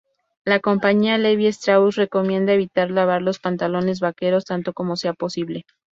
La 0.45 0.59
compañía 0.59 1.19
Levi 1.19 1.45
Strauss 1.45 1.95
recomienda 1.95 2.53
evitar 2.53 2.89
lavar 2.89 3.21
los 3.21 3.37
pantalones 3.37 3.99
vaqueros 3.99 4.45
tanto 4.45 4.73
como 4.73 4.95
sea 4.95 5.13
posible. 5.13 5.63